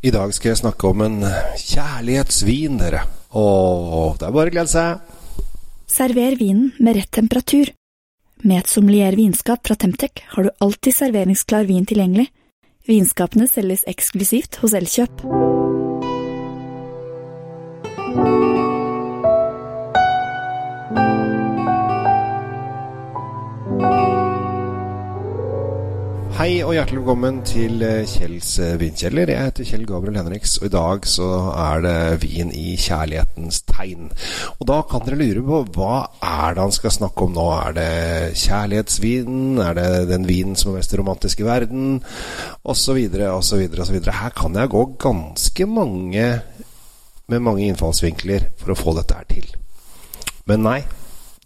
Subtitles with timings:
[0.00, 1.16] I dag skal jeg snakke om en
[1.60, 3.02] kjærlighetsvin, dere.
[3.36, 5.44] Og det er bare å glede seg.
[5.90, 7.68] Server vinen med rett temperatur.
[8.40, 12.30] Med et sommelier vinskap fra Temtec har du alltid serveringsklar vin tilgjengelig.
[12.88, 15.20] Vinskapene selges eksklusivt hos Elkjøp.
[26.50, 29.30] Hei og hjertelig velkommen til eh, Kjells eh, vinkjeller.
[29.30, 31.92] Jeg heter Kjell Gabriel Henriks, og i dag så er det
[32.24, 34.08] vin i kjærlighetens tegn.
[34.56, 37.46] Og da kan dere lure på hva er det han skal snakke om nå?
[37.54, 37.86] Er det
[38.42, 39.62] kjærlighetsvinen?
[39.62, 42.02] Er det den vinen som er mest romantisk i verden?
[42.66, 44.18] Og så videre og så videre og så videre.
[44.24, 46.28] Her kan jeg gå ganske mange
[47.30, 49.50] med mange innfallsvinkler for å få dette her til.
[50.50, 50.78] Men nei,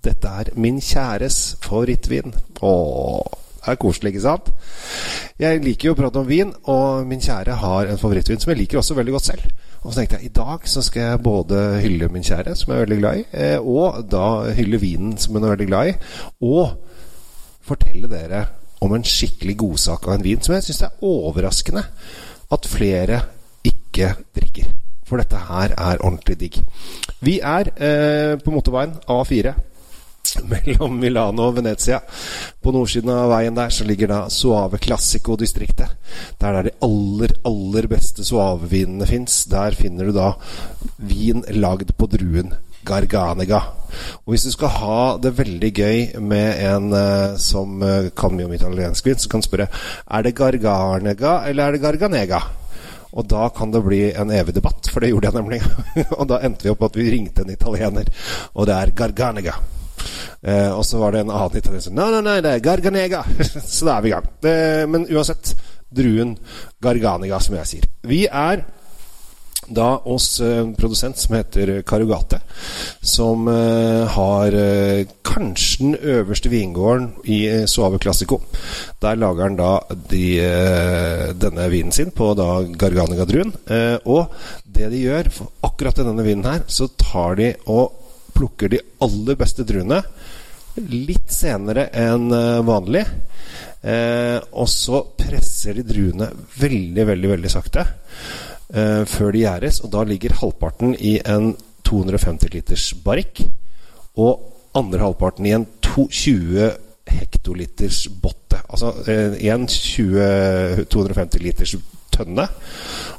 [0.01, 2.39] dette er min kjæres favorittvin.
[2.65, 4.51] Åh er koselig, ikke sant?
[5.41, 8.61] Jeg liker jo å prate om vin, og min kjære har en favorittvin som jeg
[8.63, 9.47] liker også veldig godt selv.
[9.85, 12.81] Og så tenkte jeg i dag så skal jeg både hylle min kjære, som jeg
[12.81, 14.27] er veldig glad i, eh, og da
[14.57, 15.97] hylle vinen, som hun er veldig glad i,
[16.49, 16.77] og
[17.65, 18.45] fortelle dere
[18.85, 21.85] om en skikkelig godsak av en vin som jeg syns er overraskende
[22.53, 23.21] at flere
[23.65, 24.73] ikke drikker.
[25.05, 26.59] For dette her er ordentlig digg.
[27.25, 29.53] Vi er eh, på motorveien A4
[30.53, 32.01] mellom Milano og Venezia.
[32.63, 35.95] På nordsiden av veien der så ligger da Suave Classico-distriktet.
[36.41, 39.45] Der er de aller, aller beste suavevinene fins.
[39.51, 40.35] Der finner du da
[40.99, 42.55] vin lagd på druen
[42.85, 43.61] Garganega.
[44.25, 48.49] Og hvis du skal ha det veldig gøy med en uh, som uh, kan mye
[48.49, 52.43] om italiensk vin, så kan du spørre er det Garganega eller er det Garganega.
[53.15, 55.61] Og da kan det bli en evig debatt, for det gjorde jeg nemlig.
[56.19, 58.11] og da endte vi opp at vi ringte en italiener,
[58.55, 59.55] og det er Garganega.
[60.45, 63.25] Eh, og så var det en annen italiener som Nei, nei, nei, det er Garganega.
[63.75, 64.31] så da er vi i gang.
[64.45, 65.55] Eh, men uansett,
[65.95, 66.37] druen
[66.85, 67.93] Garganega, som jeg sier.
[68.05, 68.67] Vi er
[69.65, 72.43] da hos eh, produsent som heter Karugate,
[73.01, 74.53] som har
[75.25, 77.41] kanskje den øverste vingården i
[77.71, 78.43] Suave Classico.
[79.01, 79.73] Der lager han da
[80.13, 80.27] de,
[81.41, 83.57] denne vinen sin på da Garganega-druen.
[84.05, 84.37] Og
[84.69, 88.04] det de gjør, for akkurat denne vinen her, så tar de og
[88.35, 90.03] plukker de aller beste druene
[90.91, 93.05] litt senere enn eh, vanlig.
[93.85, 99.83] Eh, og så presser de druene veldig, veldig, veldig sakte eh, før de gjæres.
[99.85, 101.53] Og da ligger halvparten i en
[101.87, 103.45] 250 liters barrikk.
[104.21, 106.73] Og andre halvparten i en to, 20
[107.15, 108.59] hektoliters botte.
[108.69, 111.77] Altså eh, en 20, 250 liters
[112.15, 112.47] tønne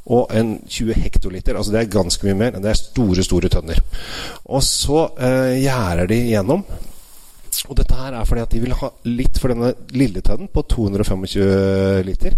[0.05, 1.57] og en 20 hektoliter.
[1.57, 2.59] Altså det er ganske mye mer.
[2.61, 3.79] Det er store, store tønner.
[4.45, 6.65] Og så eh, gjærer de gjennom.
[7.69, 10.63] Og dette her er fordi at de vil ha litt for denne lille tønnen på
[10.69, 12.35] 225 liter.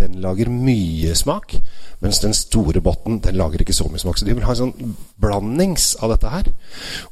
[0.00, 1.56] Den lager mye smak,
[2.04, 4.18] mens den store botten den lager ikke så mye smak.
[4.18, 6.50] Så de vil ha en sånn blandings av dette her.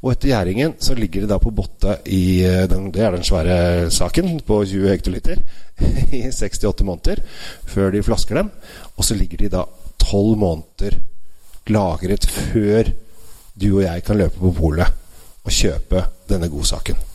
[0.00, 3.26] Og etter gjæringen så ligger det da på botte i eh, den, Det er den
[3.26, 5.40] svære saken på 20 hektoliter
[6.18, 7.22] i 68 måneder
[7.68, 8.52] før de flasker dem.
[8.96, 9.66] Og så ligger de da
[10.02, 11.00] 12 måneder
[11.70, 12.90] lagret før
[13.54, 15.00] du og jeg kan løpe på polet
[15.42, 17.11] og kjøpe denne godsaken.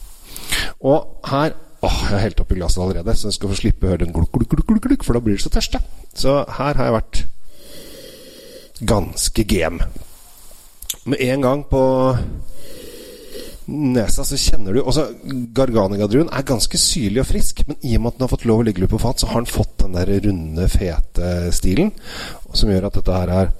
[0.79, 1.55] Og her
[1.85, 4.13] Åh, jeg har helt oppi glasset allerede, så jeg skal få slippe å høre den
[4.15, 5.77] glukk, glukk, glukk, glukk, for da blir det så tørste.
[6.17, 7.19] Så her har jeg vært
[8.89, 9.85] ganske game.
[11.05, 11.81] Med en gang på
[13.67, 15.03] nesa så kjenner du også
[15.55, 18.63] Garganigadruen er ganske syrlig og frisk, men i og med at den har fått lov
[18.63, 21.91] å ligge litt på fat, så har den fått den der runde, fete stilen,
[22.53, 23.53] som gjør at dette her er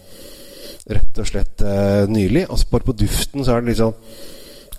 [0.98, 2.48] rett og slett eh, nylig.
[2.50, 3.96] Og bare på duften så er det litt sånn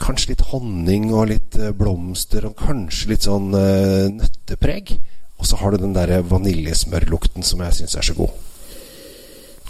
[0.02, 4.96] Kanskje litt honning og litt eh, blomster og kanskje litt sånn eh, nøttepreg.
[5.38, 8.34] Og så har du den der vaniljesmørlukten som jeg syns er så god.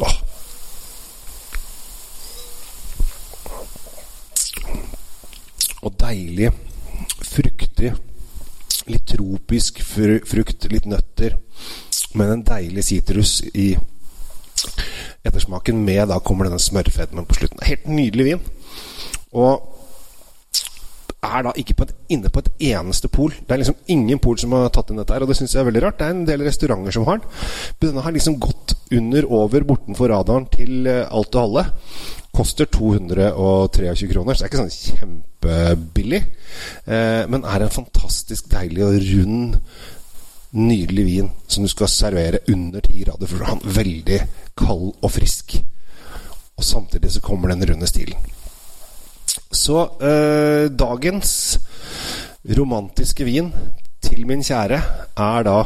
[0.01, 0.17] Åh.
[5.85, 6.51] Og deilig,
[7.23, 7.93] fruktig,
[8.89, 11.37] litt tropisk frukt, litt nøtter,
[12.17, 13.71] men en deilig sitrus i
[15.29, 15.85] ettersmaken.
[15.85, 17.63] Med da kommer denne smørfedmen på slutten.
[17.69, 18.47] Helt nydelig vin.
[19.37, 19.78] Og
[21.25, 23.33] er da ikke på et, inne på et eneste pol.
[23.35, 25.65] Det er liksom ingen pol som har tatt inn dette her, og det syns jeg
[25.65, 25.99] er veldig rart.
[25.99, 27.41] Det er en del restauranter som har den.
[27.81, 31.67] Men denne har liksom gått under, over, bortenfor radaren til alt og alle.
[32.39, 36.23] Koster 223 kroner, så det er ikke sånn kjempebillig.
[36.87, 39.59] Eh, men er en fantastisk deilig og rund,
[40.59, 43.27] nydelig vin som du skal servere under 10 grader.
[43.27, 44.21] For du er veldig
[44.59, 45.59] kald og frisk.
[46.59, 48.38] Og samtidig så kommer den runde stilen.
[49.59, 51.59] Så eh, dagens
[52.57, 53.49] romantiske vin
[54.01, 54.79] til min kjære
[55.19, 55.57] er da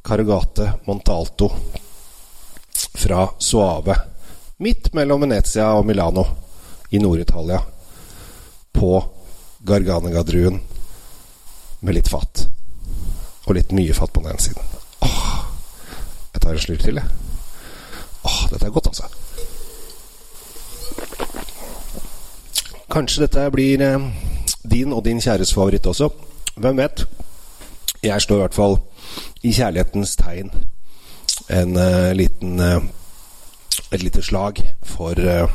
[0.00, 1.50] Carugate Montalto.
[3.00, 3.94] fra Suave,
[4.58, 6.24] midt mellom Venezia og Milano
[6.90, 7.60] i Nord-Italia,
[8.72, 8.90] på
[9.64, 10.58] Garganega-druen
[11.80, 12.46] med litt fat.
[13.46, 14.64] Og litt mye fat på den ene siden.
[15.04, 15.44] Åh,
[16.34, 17.08] jeg tar en slurk til, jeg.
[18.24, 19.08] Åh, dette er godt, altså.
[22.90, 24.06] Kanskje dette blir eh,
[24.66, 26.08] din og din kjæres favoritt også.
[26.58, 27.04] Hvem vet?
[28.02, 28.76] Jeg står i hvert fall
[29.46, 30.50] i kjærlighetens tegn
[31.50, 32.82] en uh, liten uh,
[33.92, 35.50] et lite slag for uh,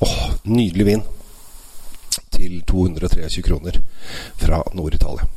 [0.00, 1.04] åh, nydelig vin
[2.32, 3.80] til 223 kroner
[4.40, 5.28] fra Nord-Italia.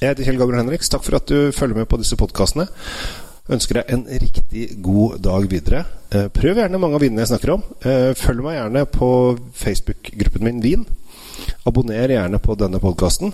[0.00, 0.88] Jeg heter Kjell Gabriel Henriks.
[0.88, 2.66] Takk for at du følger med på disse podkastene.
[3.46, 5.84] Ønsker deg en riktig god dag videre.
[6.34, 7.62] Prøv gjerne mange av vinene jeg snakker om.
[8.18, 9.10] Følg meg gjerne på
[9.54, 10.82] Facebook-gruppen min Vin.
[11.68, 13.30] Abonner gjerne på denne podkasten.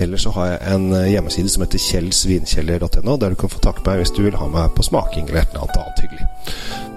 [0.00, 4.00] Eller så har jeg en hjemmeside som heter kjellsvinkjeller.no, der du kan få takke meg
[4.00, 6.28] hvis du vil ha meg på smaking eller et eller annet annet hyggelig.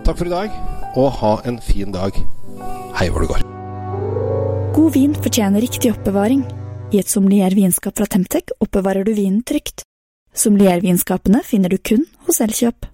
[0.07, 0.59] Takk for i dag,
[0.99, 2.19] og ha en fin dag.
[2.95, 3.47] Hei hvor det går.
[4.73, 6.45] God vin fortjener riktig oppbevaring.
[6.93, 9.83] I et sommelier vinskap fra Temtec oppbevarer du vinen trygt.
[10.33, 12.87] Sommeliervinskapene finner du kun hos Elkjøp.